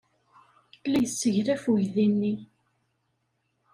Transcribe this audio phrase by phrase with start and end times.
[0.91, 2.33] La yesseglaf uydi-nni.